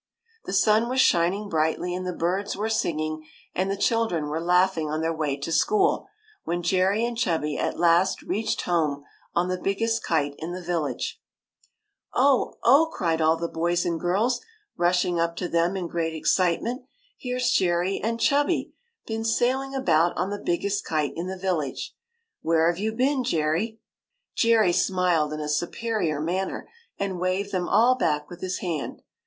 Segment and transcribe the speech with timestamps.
[0.45, 4.89] The sun was shining brightly, and the birds were singing, and the children were laughing
[4.89, 6.07] on their way to school,
[6.43, 9.03] when Jerry and Chubby at last reached home
[9.35, 11.21] on the biggest kite in the village.
[12.13, 13.85] 1 88 KITE THAT WENT TO THE MOON *' Oh, oh!" cried all the boys
[13.85, 14.39] and giris^
[14.75, 16.81] rush ing up to them in great excitement."
[17.19, 18.73] Here's Jerry and Chubby
[19.05, 21.95] been sailing about on the biggest kite in the village!
[22.41, 23.79] Where have you been, Jerry?":
[24.33, 29.03] Jerry smiled in a superior manner, and waved them all back with his hand.